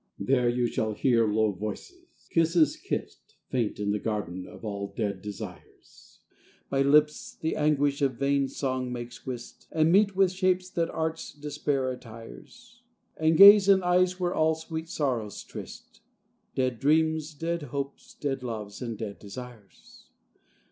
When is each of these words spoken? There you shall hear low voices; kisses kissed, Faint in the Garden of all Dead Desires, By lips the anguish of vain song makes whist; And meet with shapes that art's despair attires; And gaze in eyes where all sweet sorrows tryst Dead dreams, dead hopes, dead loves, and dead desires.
There 0.17 0.49
you 0.49 0.65
shall 0.65 0.93
hear 0.93 1.27
low 1.27 1.51
voices; 1.51 2.17
kisses 2.31 2.75
kissed, 2.75 3.35
Faint 3.51 3.79
in 3.79 3.91
the 3.91 3.99
Garden 3.99 4.47
of 4.47 4.65
all 4.65 4.91
Dead 4.97 5.21
Desires, 5.21 6.21
By 6.71 6.81
lips 6.81 7.35
the 7.39 7.55
anguish 7.55 8.01
of 8.01 8.15
vain 8.17 8.47
song 8.47 8.91
makes 8.91 9.27
whist; 9.27 9.67
And 9.71 9.91
meet 9.91 10.15
with 10.15 10.31
shapes 10.31 10.71
that 10.71 10.89
art's 10.89 11.31
despair 11.31 11.91
attires; 11.91 12.81
And 13.15 13.37
gaze 13.37 13.69
in 13.69 13.83
eyes 13.83 14.19
where 14.19 14.33
all 14.33 14.55
sweet 14.55 14.89
sorrows 14.89 15.43
tryst 15.43 16.01
Dead 16.55 16.79
dreams, 16.79 17.35
dead 17.35 17.61
hopes, 17.61 18.15
dead 18.15 18.41
loves, 18.41 18.81
and 18.81 18.97
dead 18.97 19.19
desires. 19.19 20.07